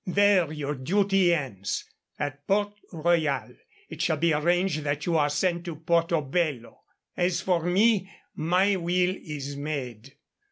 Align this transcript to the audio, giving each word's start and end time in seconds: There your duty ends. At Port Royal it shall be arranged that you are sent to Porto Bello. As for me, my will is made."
There 0.07 0.51
your 0.51 0.73
duty 0.73 1.31
ends. 1.31 1.85
At 2.17 2.47
Port 2.47 2.73
Royal 2.91 3.55
it 3.87 4.01
shall 4.01 4.17
be 4.17 4.33
arranged 4.33 4.79
that 4.79 5.05
you 5.05 5.15
are 5.15 5.29
sent 5.29 5.63
to 5.65 5.75
Porto 5.75 6.21
Bello. 6.21 6.81
As 7.15 7.39
for 7.41 7.63
me, 7.63 8.11
my 8.33 8.77
will 8.77 9.15
is 9.15 9.55
made." 9.55 10.15